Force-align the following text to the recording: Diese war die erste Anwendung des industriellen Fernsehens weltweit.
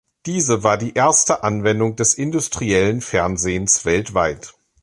Diese 0.25 0.63
war 0.63 0.79
die 0.79 0.95
erste 0.95 1.43
Anwendung 1.43 1.95
des 1.95 2.15
industriellen 2.15 3.01
Fernsehens 3.01 3.85
weltweit. 3.85 4.55